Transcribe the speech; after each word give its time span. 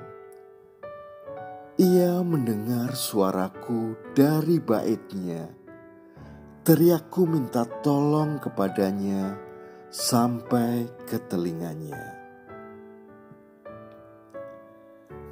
Ia 1.76 2.24
mendengar 2.24 2.96
suaraku 2.96 3.92
dari 4.16 4.56
baitnya. 4.56 5.52
Teriakku 6.64 7.28
minta 7.28 7.68
tolong 7.84 8.40
kepadanya 8.40 9.36
sampai 9.92 10.88
ke 11.04 11.20
telinganya. 11.28 12.21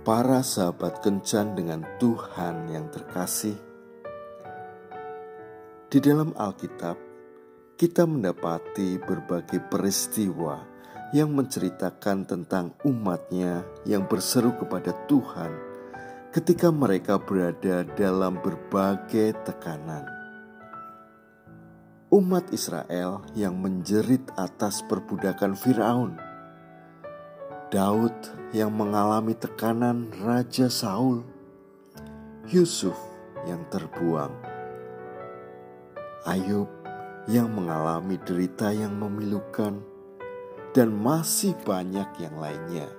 Para 0.01 0.41
sahabat 0.41 1.05
kencan 1.05 1.53
dengan 1.53 1.85
Tuhan 2.01 2.73
yang 2.73 2.89
terkasih. 2.89 3.57
Di 5.93 5.99
dalam 6.01 6.33
Alkitab, 6.33 6.97
kita 7.77 8.09
mendapati 8.09 8.97
berbagai 8.97 9.61
peristiwa 9.69 10.65
yang 11.13 11.37
menceritakan 11.37 12.25
tentang 12.25 12.73
umatnya 12.87 13.67
yang 13.85 14.09
berseru 14.09 14.57
kepada 14.57 14.95
Tuhan 15.05 15.53
ketika 16.31 16.71
mereka 16.71 17.19
berada 17.19 17.83
dalam 17.99 18.39
berbagai 18.41 19.37
tekanan. 19.43 20.07
Umat 22.09 22.49
Israel 22.55 23.27
yang 23.37 23.59
menjerit 23.59 24.23
atas 24.39 24.81
perbudakan 24.87 25.59
Firaun 25.59 26.30
Daud 27.71 28.35
yang 28.51 28.75
mengalami 28.75 29.31
tekanan 29.39 30.11
Raja 30.27 30.67
Saul, 30.67 31.23
Yusuf 32.51 32.99
yang 33.47 33.63
terbuang, 33.71 34.35
Ayub 36.27 36.67
yang 37.31 37.47
mengalami 37.55 38.19
derita 38.27 38.75
yang 38.75 38.99
memilukan, 38.99 39.79
dan 40.75 40.91
masih 40.91 41.55
banyak 41.63 42.11
yang 42.19 42.35
lainnya. 42.43 42.91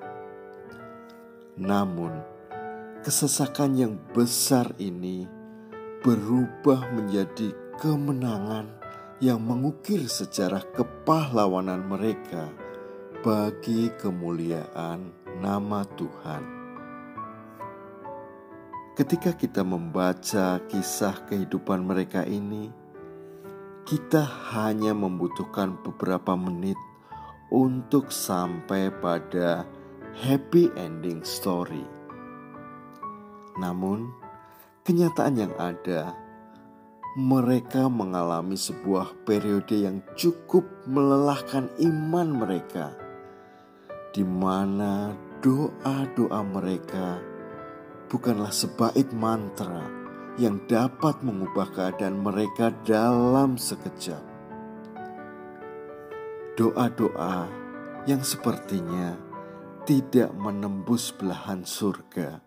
Namun, 1.59 2.23
kesesakan 3.03 3.75
yang 3.75 3.99
besar 4.15 4.71
ini 4.79 5.27
berubah 5.99 6.95
menjadi 6.95 7.51
kemenangan 7.75 8.71
yang 9.19 9.43
mengukir 9.43 10.07
sejarah 10.07 10.63
kepahlawanan 10.71 11.83
mereka 11.83 12.60
bagi 13.21 13.93
kemuliaan 14.01 15.13
nama 15.37 15.85
Tuhan. 15.93 16.43
Ketika 18.97 19.37
kita 19.37 19.61
membaca 19.61 20.57
kisah 20.65 21.29
kehidupan 21.29 21.85
mereka 21.85 22.25
ini, 22.25 22.73
kita 23.85 24.25
hanya 24.57 24.97
membutuhkan 24.97 25.77
beberapa 25.85 26.33
menit 26.33 26.81
untuk 27.53 28.09
sampai 28.09 28.89
pada 28.89 29.69
happy 30.17 30.73
ending 30.73 31.21
story. 31.21 31.85
Namun, 33.61 34.09
kenyataan 34.81 35.35
yang 35.37 35.53
ada 35.61 36.17
mereka 37.21 37.85
mengalami 37.85 38.57
sebuah 38.57 39.13
periode 39.29 39.77
yang 39.77 40.01
cukup 40.17 40.65
melelahkan 40.89 41.69
iman 41.85 42.27
mereka 42.33 43.00
di 44.11 44.27
mana 44.27 45.15
doa-doa 45.39 46.43
mereka 46.43 47.23
bukanlah 48.11 48.51
sebaik 48.51 49.15
mantra 49.15 49.87
yang 50.35 50.67
dapat 50.67 51.23
mengubah 51.23 51.71
keadaan 51.71 52.19
mereka 52.19 52.75
dalam 52.83 53.55
sekejap. 53.55 54.19
Doa-doa 56.59 57.47
yang 58.03 58.19
sepertinya 58.19 59.15
tidak 59.87 60.35
menembus 60.35 61.15
belahan 61.15 61.63
surga. 61.63 62.43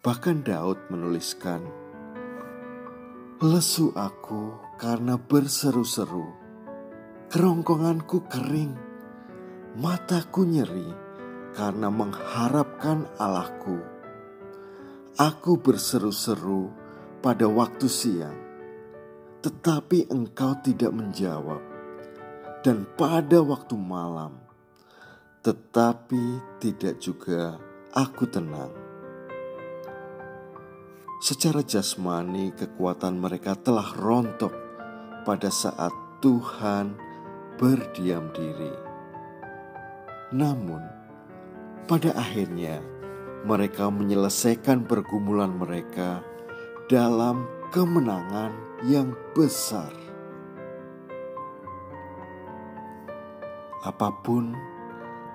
Bahkan 0.00 0.36
Daud 0.46 0.78
menuliskan, 0.88 1.66
"Lesu 3.42 3.90
aku 3.98 4.54
karena 4.78 5.18
berseru-seru, 5.18 6.30
kerongkonganku 7.34 8.24
kering." 8.30 8.89
Mataku 9.78 10.42
nyeri 10.42 10.90
karena 11.54 11.94
mengharapkan 11.94 13.06
Allahku. 13.22 13.78
Aku 15.14 15.62
berseru-seru 15.62 16.74
pada 17.22 17.46
waktu 17.46 17.86
siang, 17.86 18.34
tetapi 19.46 20.10
engkau 20.10 20.58
tidak 20.58 20.90
menjawab. 20.90 21.62
Dan 22.66 22.82
pada 22.98 23.40
waktu 23.46 23.78
malam, 23.78 24.42
tetapi 25.46 26.58
tidak 26.58 26.98
juga 26.98 27.56
aku 27.94 28.26
tenang. 28.26 28.74
Secara 31.22 31.62
jasmani, 31.62 32.50
kekuatan 32.58 33.16
mereka 33.16 33.54
telah 33.54 33.86
rontok 33.94 34.52
pada 35.22 35.48
saat 35.48 35.94
Tuhan 36.18 36.98
berdiam 37.54 38.28
diri. 38.34 38.89
Namun, 40.30 40.78
pada 41.90 42.14
akhirnya 42.14 42.78
mereka 43.42 43.90
menyelesaikan 43.90 44.86
pergumulan 44.86 45.50
mereka 45.50 46.22
dalam 46.86 47.46
kemenangan 47.74 48.54
yang 48.86 49.14
besar. 49.34 49.90
Apa 53.80 54.12
pun 54.20 54.52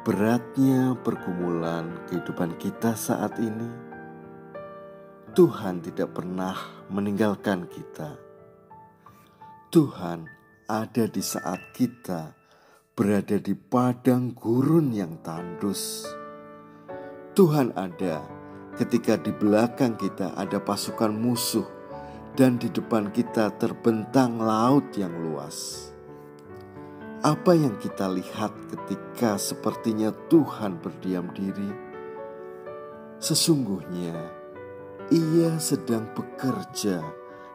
beratnya 0.05 0.93
pergumulan 1.01 1.97
kehidupan 2.05 2.55
kita 2.61 2.93
saat 2.93 3.39
ini, 3.41 3.71
Tuhan 5.33 5.81
tidak 5.81 6.13
pernah 6.13 6.55
meninggalkan 6.91 7.65
kita. 7.67 8.15
Tuhan 9.73 10.29
ada 10.69 11.03
di 11.09 11.23
saat 11.23 11.59
kita 11.73 12.34
berada 12.95 13.35
di 13.35 13.51
padang 13.51 14.31
gurun 14.31 14.95
yang 14.95 15.19
tandus. 15.19 16.07
Tuhan 17.35 17.75
ada 17.75 18.23
ketika 18.79 19.19
di 19.19 19.35
belakang 19.35 19.99
kita 19.99 20.31
ada 20.31 20.63
pasukan 20.63 21.11
musuh 21.11 21.67
dan 22.39 22.55
di 22.55 22.71
depan 22.71 23.11
kita 23.11 23.51
terbentang 23.59 24.39
laut 24.39 24.95
yang 24.95 25.11
luas. 25.11 25.91
Apa 27.19 27.51
yang 27.51 27.75
kita 27.83 28.07
lihat 28.07 28.55
ketika 28.71 29.35
sepertinya 29.35 30.15
Tuhan 30.31 30.79
berdiam 30.79 31.27
diri? 31.35 31.71
Sesungguhnya 33.19 34.15
Ia 35.11 35.59
sedang 35.59 36.07
bekerja 36.15 37.03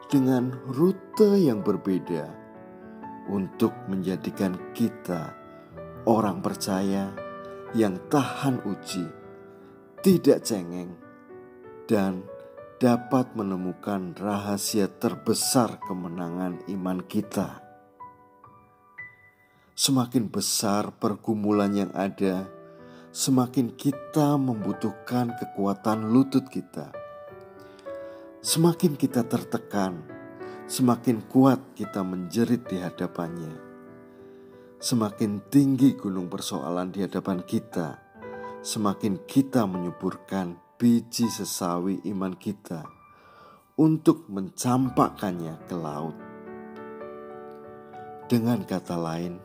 dengan 0.05 0.53
rute 0.69 1.33
yang 1.41 1.65
berbeda 1.65 2.40
untuk 3.31 3.71
menjadikan 3.87 4.75
kita 4.75 5.33
orang 6.05 6.43
percaya 6.43 7.15
yang 7.71 7.95
tahan 8.11 8.59
uji, 8.67 9.07
tidak 10.03 10.43
cengeng, 10.43 10.99
dan 11.87 12.27
dapat 12.81 13.31
menemukan 13.37 14.11
rahasia 14.17 14.91
terbesar 14.91 15.79
kemenangan 15.85 16.59
iman 16.67 16.99
kita. 17.05 17.63
Semakin 19.71 20.27
besar 20.27 20.91
pergumulan 20.99 21.71
yang 21.71 21.91
ada, 21.95 22.49
semakin 23.15 23.71
kita 23.77 24.35
membutuhkan 24.35 25.31
kekuatan 25.39 26.11
lutut 26.11 26.45
kita. 26.51 26.91
Semakin 28.41 28.97
kita 28.97 29.23
tertekan, 29.25 30.01
semakin 30.71 31.27
kuat 31.27 31.75
kita 31.75 31.99
menjerit 31.99 32.63
di 32.63 32.79
hadapannya. 32.79 33.59
Semakin 34.79 35.43
tinggi 35.51 35.99
gunung 35.99 36.31
persoalan 36.31 36.95
di 36.95 37.03
hadapan 37.03 37.43
kita, 37.43 37.99
semakin 38.63 39.19
kita 39.27 39.67
menyuburkan 39.67 40.55
biji 40.79 41.27
sesawi 41.27 41.99
iman 42.15 42.31
kita 42.39 42.87
untuk 43.75 44.31
mencampakkannya 44.31 45.59
ke 45.67 45.75
laut. 45.75 46.15
Dengan 48.31 48.63
kata 48.63 48.95
lain, 48.95 49.43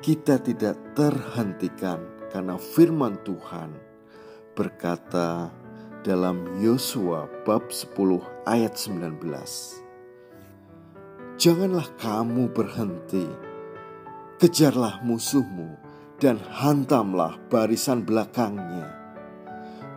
kita 0.00 0.40
tidak 0.40 0.96
terhentikan 0.96 2.00
karena 2.32 2.56
firman 2.56 3.20
Tuhan 3.28 3.76
berkata 4.56 5.52
dalam 6.00 6.56
Yosua 6.64 7.28
bab 7.44 7.68
10 7.68 8.24
ayat 8.48 8.72
19. 8.72 9.85
Janganlah 11.36 11.84
kamu 12.00 12.48
berhenti, 12.48 13.28
kejarlah 14.40 15.04
musuhmu 15.04 15.76
dan 16.16 16.40
hantamlah 16.40 17.36
barisan 17.52 18.08
belakangnya. 18.08 18.88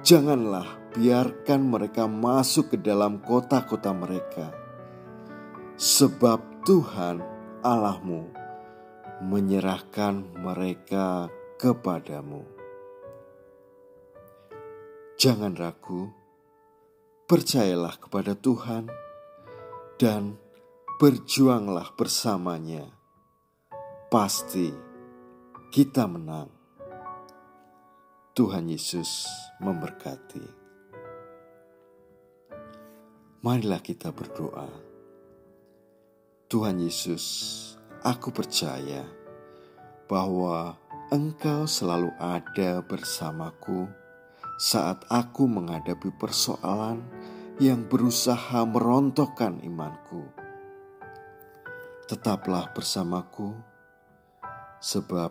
Janganlah 0.03 0.67
biarkan 0.99 1.63
mereka 1.63 2.11
masuk 2.11 2.75
ke 2.75 2.77
dalam 2.83 3.23
kota-kota 3.23 3.95
mereka, 3.95 4.51
sebab 5.79 6.43
Tuhan 6.67 7.23
Allahmu 7.63 8.27
menyerahkan 9.23 10.43
mereka 10.43 11.31
kepadamu. 11.55 12.43
Jangan 15.15 15.55
ragu, 15.55 16.11
percayalah 17.31 17.95
kepada 17.95 18.35
Tuhan, 18.35 18.91
dan 19.95 20.35
berjuanglah 20.99 21.95
bersamanya. 21.95 22.83
Pasti 24.11 24.67
kita 25.71 26.03
menang. 26.11 26.51
Tuhan 28.35 28.67
Yesus 28.67 29.23
memberkati. 29.63 30.43
Marilah 33.39 33.79
kita 33.79 34.11
berdoa. 34.11 34.67
Tuhan 36.51 36.83
Yesus, 36.83 37.23
aku 38.03 38.35
percaya 38.35 39.07
bahwa 40.11 40.75
Engkau 41.15 41.63
selalu 41.63 42.11
ada 42.19 42.83
bersamaku 42.83 43.87
saat 44.59 45.07
aku 45.07 45.47
menghadapi 45.47 46.11
persoalan 46.19 46.99
yang 47.55 47.87
berusaha 47.87 48.67
merontokkan 48.67 49.63
imanku. 49.63 50.38
Tetaplah 52.09 52.73
bersamaku, 52.73 53.53
sebab 54.81 55.29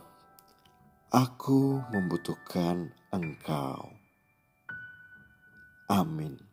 Aku 1.08 1.82
membutuhkan 1.90 2.94
Engkau. 3.10 3.96
Amin. 5.90 6.47